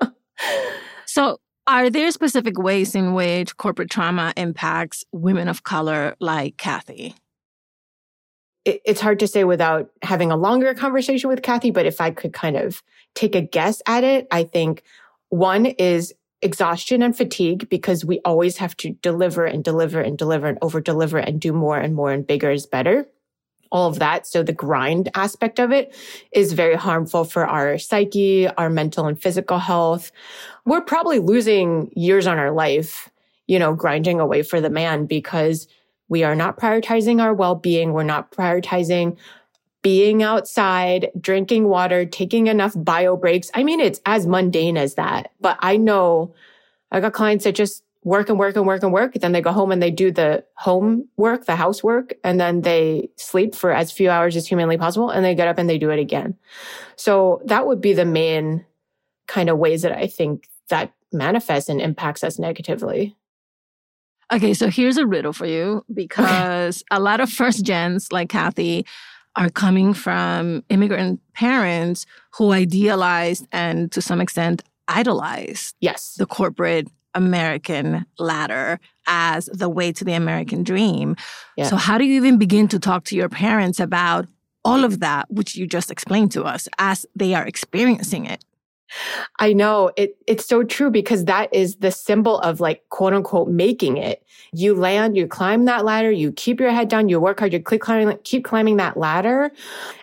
so 1.06 1.38
are 1.68 1.90
there 1.90 2.10
specific 2.10 2.58
ways 2.58 2.96
in 2.96 3.14
which 3.14 3.56
corporate 3.56 3.90
trauma 3.90 4.32
impacts 4.36 5.04
women 5.12 5.46
of 5.46 5.62
color 5.62 6.16
like 6.18 6.56
Kathy? 6.56 7.14
It's 8.68 9.00
hard 9.00 9.18
to 9.20 9.26
say 9.26 9.44
without 9.44 9.90
having 10.02 10.30
a 10.30 10.36
longer 10.36 10.74
conversation 10.74 11.28
with 11.30 11.42
Kathy, 11.42 11.70
but 11.70 11.86
if 11.86 12.00
I 12.00 12.10
could 12.10 12.32
kind 12.32 12.56
of 12.56 12.82
take 13.14 13.34
a 13.34 13.40
guess 13.40 13.82
at 13.86 14.04
it, 14.04 14.26
I 14.30 14.44
think 14.44 14.82
one 15.30 15.66
is 15.66 16.14
exhaustion 16.42 17.02
and 17.02 17.16
fatigue 17.16 17.68
because 17.68 18.04
we 18.04 18.20
always 18.24 18.58
have 18.58 18.76
to 18.76 18.90
deliver 19.02 19.44
and 19.44 19.64
deliver 19.64 20.00
and 20.00 20.16
deliver 20.16 20.46
and 20.46 20.58
over 20.62 20.80
deliver 20.80 21.18
and 21.18 21.40
do 21.40 21.52
more 21.52 21.78
and 21.78 21.94
more 21.94 22.12
and 22.12 22.26
bigger 22.26 22.50
is 22.50 22.66
better. 22.66 23.06
All 23.70 23.88
of 23.88 23.98
that. 23.98 24.26
So 24.26 24.42
the 24.42 24.52
grind 24.52 25.10
aspect 25.14 25.58
of 25.58 25.72
it 25.72 25.94
is 26.32 26.52
very 26.52 26.76
harmful 26.76 27.24
for 27.24 27.46
our 27.46 27.76
psyche, 27.76 28.48
our 28.48 28.70
mental 28.70 29.06
and 29.06 29.20
physical 29.20 29.58
health. 29.58 30.10
We're 30.64 30.80
probably 30.80 31.18
losing 31.18 31.90
years 31.94 32.26
on 32.26 32.38
our 32.38 32.52
life, 32.52 33.10
you 33.46 33.58
know, 33.58 33.74
grinding 33.74 34.20
away 34.20 34.42
for 34.42 34.60
the 34.60 34.70
man 34.70 35.06
because 35.06 35.68
we 36.08 36.24
are 36.24 36.34
not 36.34 36.58
prioritizing 36.58 37.22
our 37.22 37.34
well-being. 37.34 37.92
We're 37.92 38.02
not 38.02 38.32
prioritizing 38.32 39.16
being 39.82 40.22
outside, 40.22 41.10
drinking 41.20 41.68
water, 41.68 42.04
taking 42.04 42.48
enough 42.48 42.74
bio 42.76 43.16
breaks. 43.16 43.50
I 43.54 43.62
mean, 43.62 43.80
it's 43.80 44.00
as 44.06 44.26
mundane 44.26 44.76
as 44.76 44.94
that. 44.94 45.32
But 45.40 45.58
I 45.60 45.76
know 45.76 46.34
I 46.90 47.00
got 47.00 47.12
clients 47.12 47.44
that 47.44 47.54
just 47.54 47.84
work 48.02 48.28
and 48.28 48.38
work 48.38 48.56
and 48.56 48.66
work 48.66 48.82
and 48.82 48.92
work. 48.92 49.14
Then 49.14 49.32
they 49.32 49.40
go 49.40 49.52
home 49.52 49.70
and 49.70 49.82
they 49.82 49.90
do 49.90 50.10
the 50.10 50.44
home 50.54 51.08
work, 51.16 51.44
the 51.44 51.56
housework, 51.56 52.14
and 52.24 52.40
then 52.40 52.62
they 52.62 53.10
sleep 53.16 53.54
for 53.54 53.70
as 53.70 53.92
few 53.92 54.10
hours 54.10 54.34
as 54.34 54.46
humanly 54.46 54.78
possible. 54.78 55.10
And 55.10 55.24
they 55.24 55.34
get 55.34 55.48
up 55.48 55.58
and 55.58 55.68
they 55.68 55.78
do 55.78 55.90
it 55.90 55.98
again. 55.98 56.36
So 56.96 57.40
that 57.44 57.66
would 57.66 57.80
be 57.80 57.92
the 57.92 58.04
main 58.04 58.64
kind 59.26 59.48
of 59.48 59.58
ways 59.58 59.82
that 59.82 59.92
I 59.92 60.06
think 60.06 60.48
that 60.70 60.92
manifests 61.12 61.68
and 61.68 61.80
impacts 61.80 62.24
us 62.24 62.38
negatively. 62.38 63.16
Okay, 64.32 64.52
so 64.54 64.68
here's 64.68 64.98
a 64.98 65.06
riddle 65.06 65.32
for 65.32 65.46
you 65.46 65.84
because 65.92 66.82
a 66.90 67.00
lot 67.00 67.20
of 67.20 67.30
first 67.30 67.64
gens 67.64 68.12
like 68.12 68.28
Kathy 68.28 68.84
are 69.36 69.48
coming 69.48 69.94
from 69.94 70.64
immigrant 70.68 71.20
parents 71.34 72.04
who 72.34 72.52
idealized 72.52 73.46
and 73.52 73.90
to 73.92 74.02
some 74.02 74.20
extent 74.20 74.62
idolized 74.88 75.76
yes 75.80 76.14
the 76.14 76.24
corporate 76.24 76.88
American 77.14 78.06
ladder 78.18 78.80
as 79.06 79.46
the 79.46 79.68
way 79.68 79.92
to 79.92 80.04
the 80.04 80.12
American 80.12 80.62
dream. 80.62 81.16
Yeah. 81.56 81.64
So 81.68 81.76
how 81.76 81.98
do 81.98 82.04
you 82.04 82.14
even 82.14 82.38
begin 82.38 82.68
to 82.68 82.78
talk 82.78 83.04
to 83.04 83.16
your 83.16 83.28
parents 83.28 83.80
about 83.80 84.26
all 84.64 84.84
of 84.84 85.00
that 85.00 85.30
which 85.30 85.56
you 85.56 85.66
just 85.66 85.90
explained 85.90 86.30
to 86.32 86.44
us 86.44 86.68
as 86.78 87.06
they 87.16 87.34
are 87.34 87.46
experiencing 87.46 88.26
it? 88.26 88.44
I 89.38 89.52
know 89.52 89.90
it, 89.96 90.16
it's 90.26 90.46
so 90.46 90.62
true 90.62 90.90
because 90.90 91.24
that 91.26 91.52
is 91.52 91.76
the 91.76 91.90
symbol 91.90 92.38
of 92.40 92.60
like 92.60 92.88
quote 92.88 93.12
unquote 93.12 93.48
making 93.48 93.96
it. 93.96 94.22
You 94.52 94.74
land, 94.74 95.16
you 95.16 95.26
climb 95.26 95.66
that 95.66 95.84
ladder, 95.84 96.10
you 96.10 96.32
keep 96.32 96.60
your 96.60 96.70
head 96.70 96.88
down, 96.88 97.08
you 97.08 97.20
work 97.20 97.40
hard, 97.40 97.52
you 97.52 97.60
keep 97.60 97.80
climbing, 97.80 98.18
keep 98.24 98.44
climbing 98.44 98.76
that 98.78 98.96
ladder. 98.96 99.50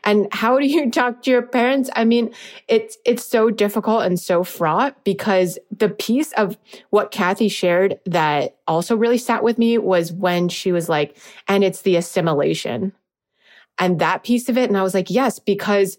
And 0.04 0.28
how 0.32 0.60
do 0.60 0.68
you 0.68 0.92
talk 0.92 1.24
to 1.24 1.32
your 1.32 1.42
parents? 1.42 1.90
I 1.96 2.06
mean, 2.06 2.34
it's, 2.68 2.98
it's 3.06 3.26
so 3.26 3.50
difficult 3.50 4.04
and 4.04 4.20
so 4.20 4.44
fraught 4.44 5.04
because 5.04 5.58
the 5.76 5.90
piece 5.90 6.32
of 6.34 6.58
what 6.90 7.12
Kathy 7.12 7.50
shared 7.50 8.00
that 8.06 8.58
also 8.68 8.96
really 8.96 9.18
sat 9.18 9.44
with 9.44 9.58
me 9.58 9.78
was 9.78 10.12
when 10.12 10.50
she 10.50 10.72
was 10.72 10.90
like, 10.90 11.18
and 11.48 11.64
it's 11.64 11.82
the 11.82 11.96
assimilation 11.96 12.94
and 13.78 14.00
that 14.00 14.24
piece 14.24 14.50
of 14.50 14.58
it. 14.58 14.70
And 14.70 14.78
I 14.78 14.84
was 14.84 14.94
like, 14.94 15.10
yes, 15.10 15.40
because 15.40 15.98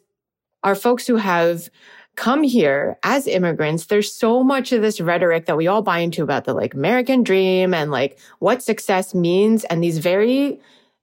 our 0.63 0.75
folks 0.75 1.07
who 1.07 1.17
have 1.17 1.69
come 2.17 2.43
here 2.43 2.99
as 3.03 3.27
immigrants, 3.27 3.87
there's 3.87 4.13
so 4.13 4.43
much 4.43 4.73
of 4.73 4.83
this 4.83 5.01
rhetoric 5.01 5.47
that 5.47 5.57
we 5.57 5.67
all 5.67 5.83
buy 5.83 5.99
into 5.99 6.23
about 6.23 6.45
the 6.45 6.55
like 6.55 6.75
American 6.75 7.23
dream 7.23 7.73
and 7.73 7.91
like 7.91 8.19
what 8.39 8.63
success 8.63 9.15
means 9.15 9.65
and 9.65 9.83
these 9.83 9.99
very 9.99 10.61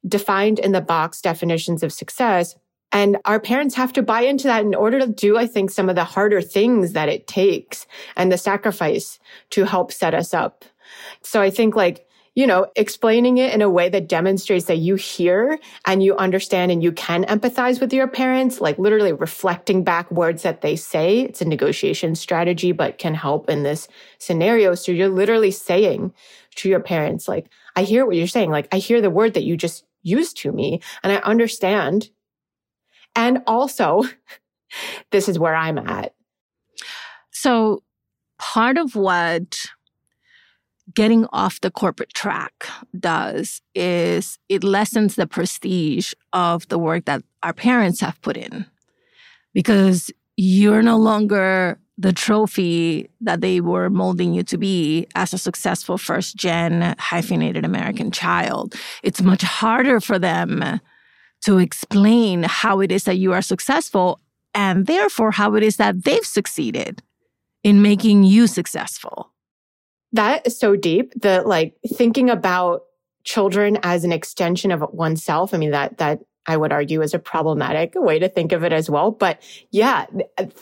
defined 0.07 0.59
in 0.59 0.71
the 0.71 0.81
box 0.81 1.21
definitions 1.21 1.83
of 1.83 1.93
success. 1.93 2.55
And 2.91 3.17
our 3.25 3.39
parents 3.39 3.73
have 3.75 3.93
to 3.93 4.03
buy 4.03 4.21
into 4.21 4.47
that 4.47 4.63
in 4.63 4.75
order 4.75 4.99
to 4.99 5.07
do, 5.07 5.37
I 5.37 5.47
think, 5.47 5.71
some 5.71 5.89
of 5.89 5.95
the 5.95 6.03
harder 6.03 6.41
things 6.41 6.93
that 6.93 7.09
it 7.09 7.25
takes 7.25 7.87
and 8.15 8.31
the 8.31 8.37
sacrifice 8.37 9.19
to 9.51 9.65
help 9.65 9.91
set 9.91 10.13
us 10.13 10.33
up. 10.33 10.65
So 11.21 11.41
I 11.41 11.49
think 11.49 11.75
like 11.75 12.05
you 12.35 12.47
know, 12.47 12.65
explaining 12.75 13.37
it 13.37 13.53
in 13.53 13.61
a 13.61 13.69
way 13.69 13.89
that 13.89 14.07
demonstrates 14.07 14.65
that 14.65 14.77
you 14.77 14.95
hear 14.95 15.59
and 15.85 16.01
you 16.01 16.15
understand 16.17 16.71
and 16.71 16.81
you 16.81 16.91
can 16.91 17.23
empathize 17.25 17.79
with 17.79 17.93
your 17.93 18.07
parents, 18.07 18.59
like 18.59 18.79
literally 18.79 19.13
reflecting 19.13 19.83
back 19.83 20.09
words 20.11 20.41
that 20.41 20.61
they 20.61 20.75
say. 20.75 21.19
It's 21.19 21.41
a 21.41 21.45
negotiation 21.45 22.15
strategy, 22.15 22.71
but 22.71 22.97
can 22.97 23.13
help 23.13 23.49
in 23.49 23.61
this 23.61 23.87
scenario. 24.17 24.73
So 24.73 24.91
you're 24.91 25.09
literally 25.09 25.51
saying 25.51 26.11
to 26.55 26.69
your 26.69 26.79
parents, 26.79 27.27
like, 27.27 27.49
I 27.75 27.83
hear 27.83 28.05
what 28.05 28.15
you're 28.15 28.27
saying. 28.27 28.49
Like, 28.49 28.67
I 28.71 28.77
hear 28.77 28.99
the 28.99 29.11
word 29.11 29.35
that 29.35 29.43
you 29.43 29.55
just 29.55 29.85
used 30.01 30.37
to 30.37 30.51
me 30.51 30.81
and 31.03 31.11
I 31.11 31.17
understand. 31.17 32.09
And 33.15 33.43
also, 33.45 34.03
this 35.11 35.29
is 35.29 35.37
where 35.37 35.55
I'm 35.55 35.77
at. 35.77 36.15
So 37.31 37.83
part 38.39 38.77
of 38.77 38.95
what 38.95 39.65
getting 40.93 41.25
off 41.31 41.61
the 41.61 41.71
corporate 41.71 42.13
track 42.13 42.67
does 42.99 43.61
is 43.73 44.37
it 44.49 44.63
lessens 44.63 45.15
the 45.15 45.27
prestige 45.27 46.13
of 46.33 46.67
the 46.67 46.77
work 46.77 47.05
that 47.05 47.23
our 47.41 47.53
parents 47.53 48.01
have 48.01 48.21
put 48.21 48.35
in 48.35 48.65
because 49.53 50.11
you're 50.35 50.81
no 50.81 50.97
longer 50.97 51.79
the 51.97 52.11
trophy 52.11 53.09
that 53.21 53.41
they 53.41 53.61
were 53.61 53.89
molding 53.89 54.33
you 54.33 54.43
to 54.43 54.57
be 54.57 55.07
as 55.15 55.33
a 55.33 55.37
successful 55.37 55.97
first 55.97 56.35
gen 56.35 56.95
hyphenated 56.97 57.63
American 57.63 58.09
child. 58.11 58.73
It's 59.03 59.21
much 59.21 59.43
harder 59.43 59.99
for 59.99 60.17
them 60.17 60.79
to 61.45 61.59
explain 61.59 62.43
how 62.43 62.79
it 62.79 62.91
is 62.91 63.03
that 63.03 63.17
you 63.17 63.33
are 63.33 63.41
successful 63.41 64.19
and 64.55 64.87
therefore 64.87 65.31
how 65.31 65.55
it 65.55 65.63
is 65.63 65.77
that 65.77 66.03
they've 66.03 66.25
succeeded 66.25 67.01
in 67.63 67.81
making 67.81 68.23
you 68.23 68.47
successful. 68.47 69.32
That 70.13 70.47
is 70.47 70.57
so 70.57 70.75
deep. 70.75 71.13
The 71.21 71.41
like 71.45 71.75
thinking 71.95 72.29
about 72.29 72.83
children 73.23 73.77
as 73.83 74.03
an 74.03 74.11
extension 74.11 74.71
of 74.71 74.81
oneself. 74.91 75.53
I 75.53 75.57
mean, 75.57 75.71
that, 75.71 75.97
that 75.97 76.19
I 76.45 76.57
would 76.57 76.71
argue 76.71 77.01
is 77.01 77.13
a 77.13 77.19
problematic 77.19 77.93
way 77.95 78.19
to 78.19 78.27
think 78.27 78.51
of 78.51 78.63
it 78.63 78.73
as 78.73 78.89
well. 78.89 79.11
But 79.11 79.41
yeah. 79.71 80.05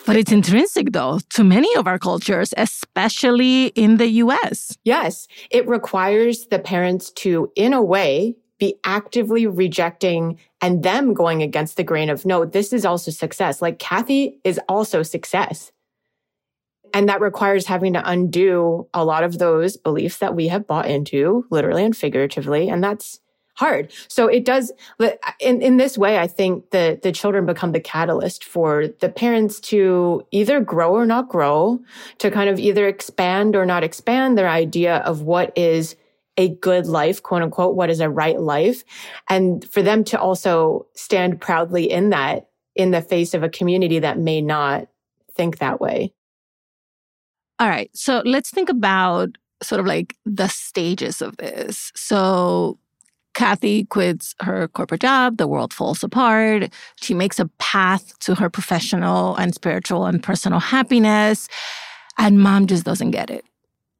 But 0.05 0.15
it's 0.15 0.31
intrinsic 0.31 0.91
though 0.91 1.19
to 1.31 1.43
many 1.43 1.73
of 1.75 1.87
our 1.87 1.99
cultures, 1.99 2.53
especially 2.57 3.67
in 3.67 3.97
the 3.97 4.07
US. 4.07 4.77
Yes. 4.83 5.27
It 5.49 5.67
requires 5.67 6.47
the 6.47 6.59
parents 6.59 7.11
to, 7.11 7.51
in 7.55 7.73
a 7.73 7.81
way, 7.81 8.35
be 8.59 8.75
actively 8.83 9.47
rejecting 9.47 10.37
and 10.61 10.83
them 10.83 11.15
going 11.15 11.41
against 11.41 11.77
the 11.77 11.83
grain 11.83 12.11
of 12.11 12.27
no, 12.27 12.45
this 12.45 12.71
is 12.71 12.85
also 12.85 13.09
success. 13.09 13.59
Like 13.59 13.79
Kathy 13.79 14.39
is 14.43 14.59
also 14.69 15.01
success. 15.01 15.71
And 16.93 17.09
that 17.09 17.21
requires 17.21 17.65
having 17.65 17.93
to 17.93 18.09
undo 18.09 18.87
a 18.93 19.05
lot 19.05 19.23
of 19.23 19.37
those 19.37 19.77
beliefs 19.77 20.17
that 20.17 20.35
we 20.35 20.47
have 20.47 20.67
bought 20.67 20.87
into, 20.87 21.45
literally 21.49 21.83
and 21.83 21.95
figuratively. 21.95 22.69
And 22.69 22.83
that's 22.83 23.19
hard. 23.55 23.91
So 24.07 24.27
it 24.27 24.45
does 24.45 24.71
in, 25.39 25.61
in 25.61 25.77
this 25.77 25.97
way, 25.97 26.17
I 26.17 26.27
think 26.27 26.71
the, 26.71 26.99
the 27.01 27.11
children 27.11 27.45
become 27.45 27.73
the 27.73 27.79
catalyst 27.79 28.43
for 28.43 28.87
the 28.87 29.09
parents 29.09 29.59
to 29.61 30.25
either 30.31 30.59
grow 30.61 30.95
or 30.95 31.05
not 31.05 31.29
grow, 31.29 31.79
to 32.19 32.31
kind 32.31 32.49
of 32.49 32.59
either 32.59 32.87
expand 32.87 33.55
or 33.55 33.65
not 33.65 33.83
expand 33.83 34.37
their 34.37 34.49
idea 34.49 34.97
of 34.97 35.21
what 35.21 35.55
is 35.57 35.95
a 36.37 36.49
good 36.49 36.87
life, 36.87 37.21
quote 37.21 37.41
unquote, 37.41 37.75
what 37.75 37.89
is 37.89 37.99
a 37.99 38.09
right 38.09 38.39
life. 38.39 38.83
And 39.29 39.69
for 39.69 39.81
them 39.81 40.03
to 40.05 40.19
also 40.19 40.87
stand 40.95 41.41
proudly 41.41 41.91
in 41.91 42.09
that 42.09 42.47
in 42.75 42.91
the 42.91 43.01
face 43.01 43.33
of 43.33 43.43
a 43.43 43.49
community 43.49 43.99
that 43.99 44.17
may 44.17 44.41
not 44.41 44.87
think 45.35 45.57
that 45.59 45.81
way. 45.81 46.13
All 47.61 47.69
right. 47.69 47.91
So 47.93 48.23
let's 48.25 48.49
think 48.49 48.69
about 48.69 49.37
sort 49.61 49.79
of 49.79 49.85
like 49.85 50.15
the 50.25 50.47
stages 50.47 51.21
of 51.21 51.37
this. 51.37 51.91
So 51.95 52.79
Kathy 53.35 53.85
quits 53.85 54.33
her 54.41 54.67
corporate 54.69 55.01
job, 55.01 55.37
the 55.37 55.47
world 55.47 55.71
falls 55.71 56.03
apart. 56.03 56.73
She 56.99 57.13
makes 57.13 57.39
a 57.39 57.45
path 57.59 58.17
to 58.21 58.33
her 58.33 58.49
professional 58.49 59.35
and 59.35 59.53
spiritual 59.53 60.07
and 60.07 60.23
personal 60.23 60.59
happiness, 60.59 61.47
and 62.17 62.39
mom 62.39 62.65
just 62.65 62.83
doesn't 62.83 63.11
get 63.11 63.29
it. 63.29 63.45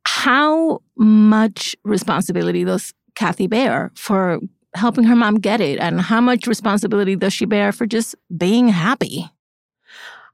How 0.08 0.82
much 0.98 1.76
responsibility 1.84 2.66
does 2.66 2.96
Kathy 3.14 3.46
bear 3.46 3.92
for 3.94 4.40
helping 4.74 5.04
her 5.04 5.16
mom 5.16 5.36
get 5.36 5.62
it? 5.62 5.78
And 5.80 6.02
how 6.02 6.20
much 6.20 6.48
responsibility 6.48 7.16
does 7.16 7.32
she 7.32 7.46
bear 7.46 7.72
for 7.72 7.86
just 7.86 8.16
being 8.36 8.70
happy? 8.70 9.30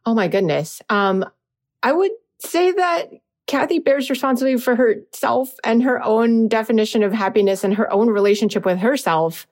Oh 0.06 0.14
my 0.14 0.30
goodness. 0.30 0.82
Um, 0.90 1.26
I 1.84 1.92
would 1.92 2.12
say 2.40 2.72
that 2.72 3.12
Kathy 3.48 3.80
bears 3.80 4.10
responsibility 4.10 4.62
for 4.62 4.76
herself 4.76 5.56
and 5.64 5.82
her 5.84 6.04
own 6.04 6.48
definition 6.48 7.02
of 7.02 7.14
happiness 7.14 7.64
and 7.64 7.74
her 7.74 7.92
own 7.92 8.10
relationship 8.10 8.66
with 8.66 8.80
herself 8.80 9.48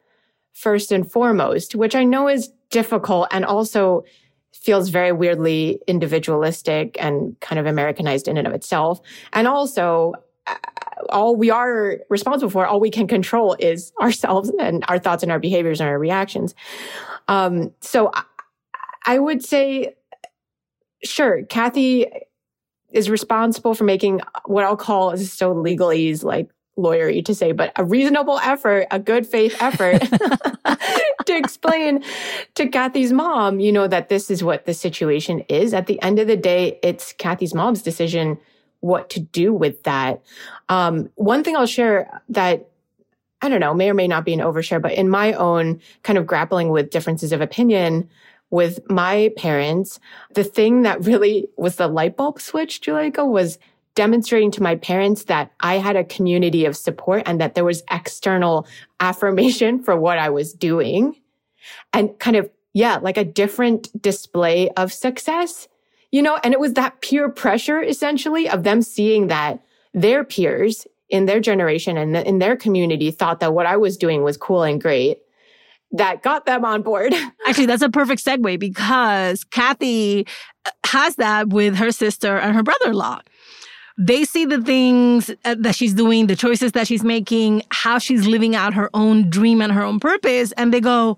first 0.53 0.91
and 0.91 1.09
foremost, 1.09 1.75
which 1.75 1.95
I 1.95 2.03
know 2.03 2.27
is 2.27 2.51
difficult 2.69 3.27
and 3.31 3.45
also 3.45 4.03
feels 4.53 4.89
very 4.89 5.11
weirdly 5.11 5.79
individualistic 5.87 6.97
and 6.99 7.39
kind 7.39 7.59
of 7.59 7.65
Americanized 7.65 8.27
in 8.27 8.37
and 8.37 8.47
of 8.47 8.53
itself. 8.53 8.99
And 9.33 9.47
also, 9.47 10.13
uh, 10.47 10.55
all 11.09 11.35
we 11.35 11.49
are 11.49 11.99
responsible 12.09 12.49
for, 12.49 12.65
all 12.65 12.79
we 12.79 12.89
can 12.89 13.07
control 13.07 13.55
is 13.59 13.91
ourselves 14.01 14.51
and 14.59 14.83
our 14.87 14.99
thoughts 14.99 15.23
and 15.23 15.31
our 15.31 15.39
behaviors 15.39 15.79
and 15.79 15.89
our 15.89 15.99
reactions. 15.99 16.55
Um, 17.27 17.73
so 17.81 18.11
I, 18.13 18.23
I 19.05 19.19
would 19.19 19.43
say, 19.43 19.95
sure, 21.03 21.43
Kathy 21.43 22.07
is 22.95 23.09
responsible 23.09 23.75
for 23.75 23.83
making 23.83 24.21
what 24.45 24.63
I'll 24.63 24.77
call 24.77 25.11
is 25.11 25.31
so 25.31 25.53
legalese 25.53 26.23
like 26.23 26.49
lawyery 26.77 27.23
to 27.25 27.35
say, 27.35 27.51
but 27.51 27.71
a 27.75 27.83
reasonable 27.83 28.39
effort, 28.39 28.87
a 28.89 28.99
good 28.99 29.27
faith 29.27 29.55
effort 29.61 29.99
to 31.25 31.37
explain 31.37 32.03
to 32.55 32.67
Kathy's 32.67 33.11
mom, 33.11 33.59
you 33.59 33.71
know, 33.71 33.87
that 33.87 34.09
this 34.09 34.31
is 34.31 34.43
what 34.43 34.65
the 34.65 34.73
situation 34.73 35.41
is. 35.49 35.73
At 35.73 35.87
the 35.87 36.01
end 36.01 36.19
of 36.19 36.27
the 36.27 36.37
day, 36.37 36.79
it's 36.83 37.13
Kathy's 37.13 37.53
mom's 37.53 37.81
decision 37.81 38.37
what 38.79 39.09
to 39.09 39.19
do 39.19 39.53
with 39.53 39.83
that. 39.83 40.21
Um, 40.69 41.09
one 41.15 41.43
thing 41.43 41.57
I'll 41.57 41.65
share 41.65 42.21
that 42.29 42.69
I 43.41 43.49
don't 43.49 43.59
know, 43.59 43.73
may 43.73 43.89
or 43.89 43.93
may 43.93 44.07
not 44.07 44.25
be 44.25 44.33
an 44.33 44.39
overshare, 44.39 44.81
but 44.81 44.93
in 44.93 45.09
my 45.09 45.33
own 45.33 45.81
kind 46.03 46.17
of 46.17 46.25
grappling 46.25 46.69
with 46.69 46.89
differences 46.89 47.31
of 47.31 47.41
opinion 47.41 48.09
with 48.55 48.79
my 48.89 49.33
parents, 49.35 49.99
the 50.33 50.45
thing 50.45 50.83
that 50.83 51.03
really 51.03 51.49
was 51.57 51.75
the 51.75 51.89
light 51.89 52.15
bulb 52.15 52.39
switch, 52.39 52.81
Juleyka, 52.81 53.27
was 53.27 53.59
demonstrating 53.95 54.49
to 54.51 54.63
my 54.63 54.77
parents 54.77 55.25
that 55.25 55.51
I 55.59 55.75
had 55.75 55.97
a 55.97 56.05
community 56.05 56.63
of 56.63 56.77
support 56.77 57.23
and 57.25 57.41
that 57.41 57.53
there 57.53 57.65
was 57.65 57.83
external 57.91 58.65
affirmation 59.01 59.83
for 59.83 59.97
what 59.97 60.17
I 60.17 60.29
was 60.29 60.53
doing. 60.53 61.17
And 61.91 62.17
kind 62.19 62.37
of, 62.37 62.49
yeah, 62.73 62.97
like 63.01 63.17
a 63.17 63.25
different 63.25 63.89
display 64.01 64.69
of 64.71 64.93
success, 64.93 65.67
you 66.11 66.21
know, 66.21 66.39
and 66.41 66.53
it 66.53 66.59
was 66.59 66.73
that 66.73 67.01
peer 67.01 67.27
pressure 67.27 67.81
essentially 67.81 68.47
of 68.47 68.63
them 68.63 68.81
seeing 68.81 69.27
that 69.27 69.61
their 69.93 70.23
peers 70.23 70.87
in 71.09 71.25
their 71.25 71.41
generation 71.41 71.97
and 71.97 72.15
in 72.15 72.39
their 72.39 72.55
community 72.55 73.11
thought 73.11 73.41
that 73.41 73.53
what 73.53 73.65
I 73.65 73.75
was 73.75 73.97
doing 73.97 74.23
was 74.23 74.37
cool 74.37 74.63
and 74.63 74.81
great 74.81 75.19
that 75.97 76.21
got 76.23 76.45
them 76.45 76.65
on 76.65 76.81
board. 76.81 77.13
Actually, 77.47 77.65
that's 77.67 77.81
a 77.81 77.89
perfect 77.89 78.23
segue 78.23 78.59
because 78.59 79.43
Kathy 79.45 80.27
uh, 80.65 80.71
has 80.85 81.15
that 81.15 81.49
with 81.49 81.75
her 81.75 81.91
sister 81.91 82.37
and 82.37 82.55
her 82.55 82.63
brother 82.63 82.89
in 82.89 82.93
law. 82.93 83.19
They 83.97 84.25
see 84.25 84.45
the 84.45 84.61
things 84.61 85.31
uh, 85.45 85.55
that 85.59 85.75
she's 85.75 85.93
doing, 85.93 86.27
the 86.27 86.35
choices 86.35 86.73
that 86.73 86.87
she's 86.87 87.03
making, 87.03 87.63
how 87.71 87.97
she's 87.97 88.27
living 88.27 88.55
out 88.55 88.73
her 88.73 88.89
own 88.93 89.29
dream 89.29 89.61
and 89.61 89.71
her 89.71 89.83
own 89.83 89.99
purpose, 89.99 90.51
and 90.53 90.73
they 90.73 90.81
go, 90.81 91.17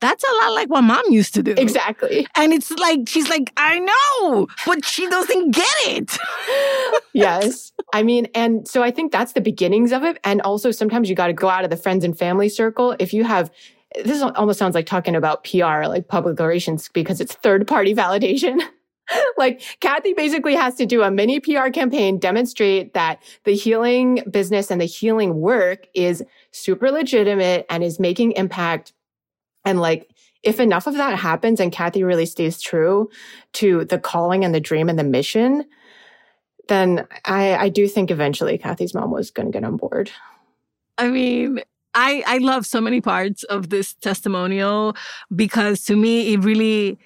that's 0.00 0.24
a 0.24 0.32
lot 0.42 0.52
like 0.52 0.68
what 0.68 0.82
mom 0.82 1.02
used 1.08 1.34
to 1.34 1.42
do. 1.42 1.54
Exactly. 1.56 2.26
And 2.36 2.52
it's 2.52 2.70
like, 2.72 3.08
she's 3.08 3.30
like, 3.30 3.50
I 3.56 3.78
know, 3.78 4.46
but 4.66 4.84
she 4.84 5.08
doesn't 5.08 5.52
get 5.52 5.66
it. 5.86 6.18
yes. 7.14 7.72
I 7.94 8.02
mean, 8.02 8.28
and 8.34 8.68
so 8.68 8.82
I 8.82 8.90
think 8.90 9.10
that's 9.10 9.32
the 9.32 9.40
beginnings 9.40 9.92
of 9.92 10.02
it. 10.02 10.18
And 10.22 10.42
also 10.42 10.70
sometimes 10.70 11.08
you 11.08 11.14
got 11.14 11.28
to 11.28 11.32
go 11.32 11.48
out 11.48 11.64
of 11.64 11.70
the 11.70 11.76
friends 11.76 12.04
and 12.04 12.18
family 12.18 12.48
circle. 12.48 12.94
If 12.98 13.14
you 13.14 13.24
have, 13.24 13.50
this 14.04 14.22
almost 14.22 14.58
sounds 14.58 14.74
like 14.74 14.86
talking 14.86 15.14
about 15.14 15.44
PR, 15.44 15.86
like 15.86 16.08
public 16.08 16.38
relations, 16.38 16.88
because 16.92 17.20
it's 17.20 17.34
third 17.34 17.66
party 17.66 17.94
validation. 17.94 18.60
like 19.38 19.62
Kathy 19.80 20.12
basically 20.12 20.54
has 20.54 20.74
to 20.76 20.86
do 20.86 21.02
a 21.02 21.10
mini 21.10 21.40
PR 21.40 21.68
campaign, 21.68 22.18
demonstrate 22.18 22.94
that 22.94 23.22
the 23.44 23.54
healing 23.54 24.22
business 24.30 24.70
and 24.70 24.80
the 24.80 24.86
healing 24.86 25.40
work 25.40 25.86
is 25.94 26.24
super 26.50 26.90
legitimate 26.90 27.66
and 27.70 27.84
is 27.84 28.00
making 28.00 28.32
impact 28.32 28.92
and 29.66 29.80
like, 29.80 30.08
if 30.44 30.60
enough 30.60 30.86
of 30.86 30.94
that 30.94 31.18
happens 31.18 31.58
and 31.58 31.72
Kathy 31.72 32.04
really 32.04 32.24
stays 32.24 32.62
true 32.62 33.10
to 33.54 33.84
the 33.84 33.98
calling 33.98 34.44
and 34.44 34.54
the 34.54 34.60
dream 34.60 34.88
and 34.88 34.96
the 34.96 35.04
mission, 35.04 35.64
then 36.68 37.06
I, 37.24 37.56
I 37.56 37.68
do 37.68 37.88
think 37.88 38.12
eventually 38.12 38.56
Kathy's 38.56 38.94
mom 38.94 39.10
was 39.10 39.32
going 39.32 39.50
to 39.50 39.52
get 39.52 39.66
on 39.66 39.76
board. 39.76 40.10
I 40.98 41.08
mean, 41.08 41.62
I, 41.96 42.22
I 42.26 42.38
love 42.38 42.66
so 42.66 42.80
many 42.80 43.00
parts 43.00 43.42
of 43.44 43.70
this 43.70 43.94
testimonial 43.94 44.94
because 45.34 45.82
to 45.86 45.96
me, 45.96 46.34
it 46.34 46.44
really 46.44 46.98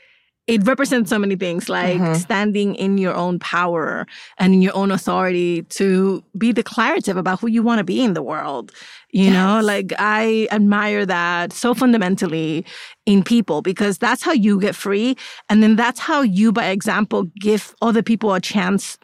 it 0.51 0.67
represents 0.67 1.11
so 1.11 1.19
many 1.19 1.37
things 1.37 1.69
like 1.69 2.01
mm-hmm. 2.01 2.15
standing 2.15 2.75
in 2.75 2.99
your 2.99 3.15
own 3.15 3.39
power 3.39 4.05
and 4.39 4.53
in 4.53 4.63
your 4.63 4.75
own 4.75 4.91
authority 4.91 5.63
to 5.63 6.25
be 6.37 6.53
declarative 6.53 7.17
about 7.17 7.39
who 7.41 7.47
you 7.47 7.63
want 7.63 7.79
to 7.79 7.85
be 7.85 8.03
in 8.03 8.15
the 8.15 8.23
world 8.23 8.73
you 9.13 9.27
yes. 9.27 9.33
know 9.33 9.61
like 9.61 9.93
i 9.99 10.49
admire 10.51 11.07
that 11.07 11.53
so 11.53 11.73
fundamentally 11.73 12.65
in 13.07 13.23
people 13.23 13.63
because 13.63 13.99
that's 13.99 14.23
how 14.23 14.33
you 14.33 14.59
get 14.59 14.75
free 14.75 15.17
and 15.49 15.63
then 15.63 15.77
that's 15.77 16.01
how 16.01 16.21
you 16.21 16.51
by 16.51 16.67
example 16.67 17.25
give 17.39 17.75
other 17.81 18.03
people 18.03 18.35
a 18.35 18.41
chance 18.41 18.99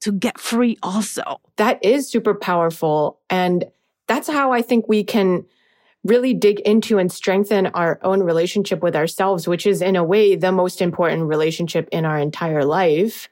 to 0.00 0.12
get 0.12 0.38
free 0.38 0.76
also 0.82 1.40
that 1.56 1.82
is 1.82 2.10
super 2.10 2.34
powerful 2.34 3.18
and 3.30 3.64
that's 4.10 4.28
how 4.28 4.52
i 4.52 4.60
think 4.60 4.88
we 4.88 5.02
can 5.02 5.46
really 6.04 6.32
dig 6.32 6.60
into 6.60 6.98
and 6.98 7.12
strengthen 7.12 7.66
our 7.68 7.98
own 8.02 8.22
relationship 8.22 8.82
with 8.82 8.96
ourselves, 8.96 9.46
which 9.46 9.66
is 9.66 9.82
in 9.82 9.96
a 9.96 10.04
way 10.04 10.34
the 10.34 10.52
most 10.52 10.80
important 10.80 11.24
relationship 11.24 11.88
in 11.92 12.04
our 12.04 12.18
entire 12.18 12.64
life. 12.64 13.28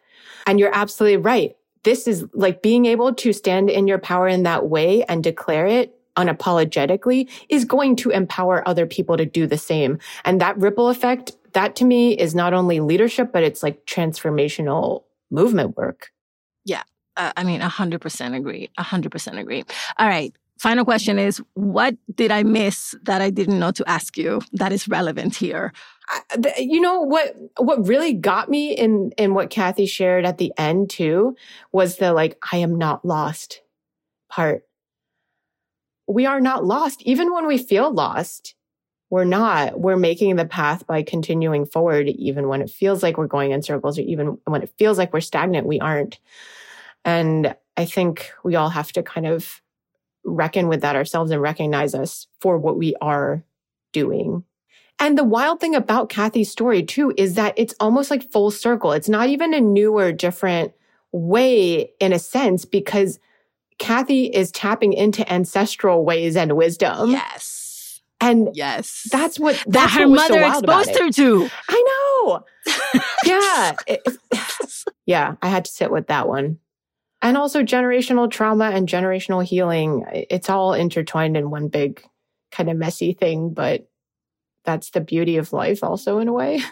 And 0.46 0.58
you're 0.58 0.74
absolutely 0.74 1.18
right. 1.18 1.56
This 1.84 2.06
is 2.06 2.24
like 2.34 2.62
being 2.62 2.86
able 2.86 3.14
to 3.14 3.32
stand 3.32 3.70
in 3.70 3.86
your 3.86 3.98
power 3.98 4.28
in 4.28 4.42
that 4.42 4.68
way 4.68 5.04
and 5.04 5.22
declare 5.22 5.66
it 5.66 5.94
unapologetically 6.16 7.30
is 7.48 7.64
going 7.64 7.94
to 7.96 8.10
empower 8.10 8.66
other 8.66 8.86
people 8.86 9.16
to 9.16 9.24
do 9.24 9.46
the 9.46 9.56
same. 9.56 9.98
And 10.24 10.40
that 10.40 10.58
ripple 10.58 10.88
effect, 10.88 11.32
that 11.52 11.76
to 11.76 11.84
me 11.84 12.18
is 12.18 12.34
not 12.34 12.52
only 12.52 12.80
leadership, 12.80 13.32
but 13.32 13.44
it's 13.44 13.62
like 13.62 13.86
transformational 13.86 15.04
movement 15.30 15.76
work. 15.76 16.10
Yeah. 16.64 16.82
Uh, 17.16 17.32
I 17.36 17.44
mean, 17.44 17.60
100% 17.60 18.36
agree. 18.36 18.68
100% 18.78 19.38
agree. 19.38 19.64
All 19.96 20.08
right 20.08 20.34
final 20.58 20.84
question 20.84 21.18
is 21.18 21.40
what 21.54 21.96
did 22.14 22.30
I 22.30 22.42
miss 22.42 22.94
that 23.04 23.22
I 23.22 23.30
didn't 23.30 23.58
know 23.58 23.70
to 23.72 23.88
ask 23.88 24.16
you 24.16 24.40
that 24.52 24.72
is 24.72 24.88
relevant 24.88 25.36
here? 25.36 25.72
you 26.56 26.80
know 26.80 27.00
what 27.00 27.34
what 27.58 27.86
really 27.86 28.14
got 28.14 28.48
me 28.48 28.72
in 28.72 29.12
in 29.18 29.34
what 29.34 29.50
Kathy 29.50 29.86
shared 29.86 30.24
at 30.24 30.38
the 30.38 30.52
end 30.56 30.90
too 30.90 31.36
was 31.72 31.96
the 31.96 32.12
like 32.12 32.38
I 32.50 32.58
am 32.58 32.76
not 32.76 33.04
lost 33.04 33.62
part. 34.28 34.62
We 36.06 36.24
are 36.26 36.40
not 36.40 36.64
lost 36.64 37.02
even 37.02 37.32
when 37.32 37.46
we 37.46 37.58
feel 37.58 37.92
lost. 37.92 38.54
We're 39.10 39.24
not. 39.24 39.80
We're 39.80 39.96
making 39.96 40.36
the 40.36 40.44
path 40.44 40.86
by 40.86 41.02
continuing 41.02 41.64
forward 41.64 42.08
even 42.08 42.48
when 42.48 42.60
it 42.60 42.70
feels 42.70 43.02
like 43.02 43.16
we're 43.16 43.26
going 43.26 43.52
in 43.52 43.62
circles 43.62 43.98
or 43.98 44.02
even 44.02 44.38
when 44.44 44.62
it 44.62 44.72
feels 44.78 44.98
like 44.98 45.12
we're 45.12 45.20
stagnant, 45.20 45.66
we 45.66 45.80
aren't. 45.80 46.18
And 47.04 47.54
I 47.76 47.86
think 47.86 48.30
we 48.44 48.54
all 48.54 48.68
have 48.68 48.92
to 48.92 49.02
kind 49.02 49.26
of 49.26 49.62
reckon 50.24 50.68
with 50.68 50.80
that 50.82 50.96
ourselves 50.96 51.30
and 51.30 51.40
recognize 51.40 51.94
us 51.94 52.26
for 52.40 52.58
what 52.58 52.76
we 52.76 52.94
are 53.00 53.42
doing. 53.92 54.44
And 54.98 55.16
the 55.16 55.24
wild 55.24 55.60
thing 55.60 55.74
about 55.74 56.08
Kathy's 56.08 56.50
story 56.50 56.82
too 56.82 57.14
is 57.16 57.34
that 57.34 57.54
it's 57.56 57.74
almost 57.78 58.10
like 58.10 58.30
full 58.32 58.50
circle. 58.50 58.92
It's 58.92 59.08
not 59.08 59.28
even 59.28 59.54
a 59.54 59.60
new 59.60 59.96
or 59.96 60.12
different 60.12 60.72
way 61.12 61.90
in 62.00 62.12
a 62.12 62.18
sense 62.18 62.64
because 62.64 63.18
Kathy 63.78 64.26
is 64.26 64.50
tapping 64.50 64.92
into 64.92 65.30
ancestral 65.32 66.04
ways 66.04 66.36
and 66.36 66.56
wisdom. 66.56 67.10
Yes. 67.10 68.00
And 68.20 68.48
yes, 68.52 69.06
that's 69.12 69.38
what 69.38 69.54
that's 69.68 69.94
that 69.94 70.00
her 70.00 70.08
mother 70.08 70.34
so 70.34 70.48
exposed 70.48 70.98
her 70.98 71.10
to. 71.12 71.48
I 71.68 71.84
know. 72.24 72.44
yeah. 73.24 73.72
It, 73.86 74.02
yeah. 75.06 75.36
I 75.40 75.48
had 75.48 75.64
to 75.66 75.70
sit 75.70 75.92
with 75.92 76.08
that 76.08 76.26
one 76.26 76.58
and 77.22 77.36
also 77.36 77.62
generational 77.62 78.30
trauma 78.30 78.70
and 78.70 78.88
generational 78.88 79.44
healing. 79.44 80.04
It's 80.12 80.48
all 80.48 80.72
intertwined 80.72 81.36
in 81.36 81.50
one 81.50 81.68
big 81.68 82.02
kind 82.50 82.70
of 82.70 82.76
messy 82.76 83.12
thing, 83.12 83.50
but 83.50 83.88
that's 84.64 84.90
the 84.90 85.00
beauty 85.00 85.36
of 85.36 85.52
life 85.52 85.82
also 85.82 86.18
in 86.18 86.28
a 86.28 86.32
way. 86.32 86.62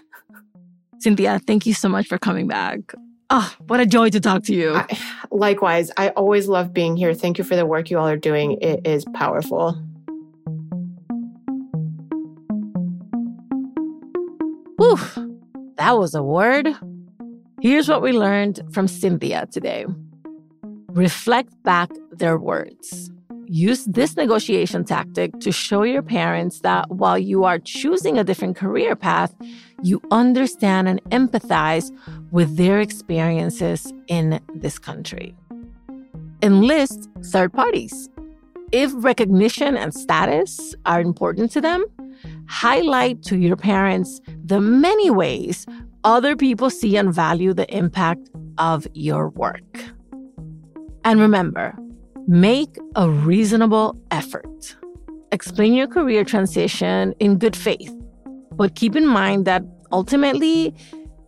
Cynthia, 0.99 1.41
thank 1.47 1.67
you 1.67 1.75
so 1.75 1.89
much 1.89 2.07
for 2.07 2.19
coming 2.19 2.47
back. 2.47 2.81
Oh, 3.29 3.55
what 3.67 3.81
a 3.81 3.87
joy 3.87 4.11
to 4.11 4.21
talk 4.21 4.45
to 4.45 4.55
you. 4.55 4.75
I, 4.77 4.99
likewise, 5.31 5.91
I 5.97 6.11
always 6.11 6.47
love 6.47 6.73
being 6.73 6.97
here. 6.97 7.13
Thank 7.13 7.39
you 7.39 7.45
for 7.45 7.57
the 7.57 7.67
work 7.67 7.91
you 7.91 7.99
all 7.99 8.07
are 8.07 8.17
doing. 8.17 8.53
It 8.63 8.87
is 8.87 9.05
powerful. 9.15 9.73
Whew, 14.79 14.99
that 15.77 15.99
was 15.99 16.15
a 16.15 16.23
word. 16.23 16.69
Here's 17.61 17.89
what 17.89 18.01
we 18.01 18.13
learned 18.13 18.61
from 18.73 18.87
Cynthia 18.87 19.47
today 19.51 19.87
reflect 20.97 21.63
back 21.63 21.91
their 22.11 22.39
words. 22.39 23.11
Use 23.45 23.85
this 23.85 24.17
negotiation 24.17 24.83
tactic 24.83 25.39
to 25.41 25.53
show 25.53 25.83
your 25.83 26.03
parents 26.03 26.61
that 26.61 26.91
while 26.91 27.19
you 27.19 27.45
are 27.45 27.59
choosing 27.59 28.19
a 28.19 28.25
different 28.25 28.57
career 28.57 28.97
path, 28.97 29.33
you 29.83 30.01
understand 30.11 30.89
and 30.89 31.05
empathize 31.11 31.93
with 32.33 32.57
their 32.57 32.81
experiences 32.81 33.93
in 34.09 34.41
this 34.55 34.79
country. 34.79 35.37
Enlist 36.43 37.09
third 37.27 37.53
parties. 37.53 38.09
If 38.73 38.91
recognition 38.97 39.77
and 39.77 39.93
status 39.93 40.75
are 40.87 41.03
important 41.03 41.53
to 41.53 41.61
them, 41.61 41.85
highlight 42.49 43.23
to 43.25 43.37
your 43.37 43.57
parents 43.57 44.21
the 44.45 44.61
many 44.61 45.11
ways 45.11 45.67
other 46.05 46.35
people 46.37 46.71
see 46.71 46.97
and 46.97 47.13
value 47.13 47.53
the 47.53 47.73
impact 47.77 48.31
of 48.59 48.89
your 48.95 49.29
work. 49.29 49.96
And 51.07 51.21
remember, 51.21 51.73
make 52.27 52.77
a 52.97 53.09
reasonable 53.09 53.97
effort. 54.11 54.75
Explain 55.31 55.75
your 55.75 55.87
career 55.87 56.25
transition 56.25 57.15
in 57.21 57.39
good 57.39 57.55
faith, 57.55 57.95
but 58.57 58.75
keep 58.75 58.97
in 58.97 59.07
mind 59.07 59.45
that 59.45 59.63
ultimately, 59.93 60.75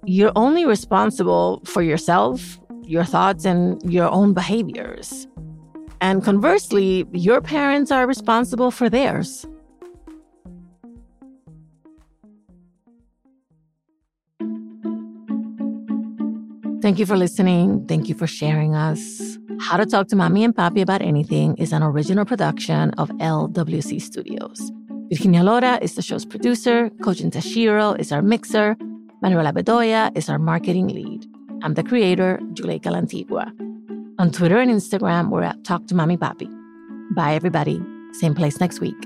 you're 0.05 0.33
only 0.35 0.67
responsible 0.67 1.63
for 1.65 1.83
yourself, 1.83 2.59
your 2.83 3.05
thoughts, 3.05 3.45
and 3.45 3.81
your 3.89 4.11
own 4.11 4.35
behaviors. 4.35 5.29
And 6.01 6.25
conversely, 6.25 7.07
your 7.13 7.41
parents 7.41 7.93
are 7.93 8.05
responsible 8.05 8.73
for 8.73 8.91
theirs. 8.91 9.47
Thank 16.89 16.99
you 16.99 17.05
for 17.05 17.19
listening. 17.19 17.85
Thank 17.87 18.09
you 18.09 18.15
for 18.15 18.27
sharing 18.27 18.75
us. 18.75 19.39
How 19.61 19.77
to 19.77 19.85
Talk 19.85 20.09
to 20.09 20.17
Mami 20.17 20.43
and 20.43 20.57
Papi 20.57 20.81
About 20.81 21.03
Anything 21.03 21.55
is 21.59 21.71
an 21.71 21.83
original 21.83 22.25
production 22.25 22.93
of 22.93 23.11
LWC 23.19 24.01
Studios. 24.01 24.73
Virginia 25.11 25.43
Lora 25.43 25.79
is 25.83 25.97
the 25.97 26.01
show's 26.01 26.25
producer. 26.25 26.89
Kojin 27.03 27.31
Tashiro 27.31 27.95
is 28.01 28.11
our 28.11 28.23
mixer. 28.23 28.75
Manuela 29.21 29.53
Bedoya 29.53 30.17
is 30.17 30.31
our 30.31 30.39
marketing 30.39 30.89
lead. 30.89 31.27
I'm 31.63 31.75
the 31.75 31.83
creator, 31.85 32.39
Juleyka 32.55 32.91
Lantigua. 32.91 33.53
On 34.19 34.31
Twitter 34.31 34.57
and 34.57 34.71
Instagram, 34.71 35.29
we're 35.29 35.43
at 35.43 35.63
Talk 35.65 35.87
to 35.89 35.95
Mami 35.95 36.17
Papi. 36.17 36.49
Bye, 37.15 37.35
everybody. 37.35 37.83
Same 38.13 38.35
place 38.35 38.61
next 38.61 38.81
week. 38.81 38.97